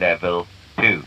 Level 0.00 0.46
2. 0.78 1.02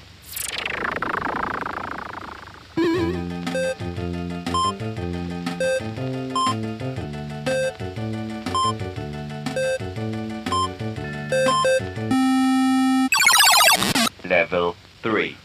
Level 14.29 14.75
3. 15.01 15.35